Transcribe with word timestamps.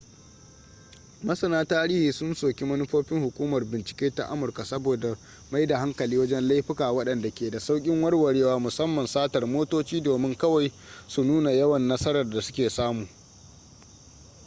masana 1.23 1.65
tarihi 1.65 2.11
sun 2.13 2.33
soki 2.35 2.65
manufofin 2.65 3.21
hukumar 3.23 3.65
bincike 3.65 4.15
ta 4.15 4.25
amurka 4.29 4.65
saboda 4.65 5.17
mai 5.51 5.67
da 5.67 5.79
hankali 5.79 6.17
wajen 6.17 6.47
laifuka 6.47 6.91
wadanda 6.91 7.29
ke 7.31 7.49
da 7.51 7.59
saukin 7.59 8.01
warwarewa 8.03 8.59
musamman 8.59 9.07
satar 9.07 9.47
motoci 9.47 10.01
domin 10.01 10.37
kawai 10.37 10.71
su 11.07 11.23
nuna 11.23 11.51
yawan 11.51 11.87
nasarar 11.87 12.29
da 12.29 12.41
su 12.41 12.53
ke 12.53 12.69
samu 12.69 13.07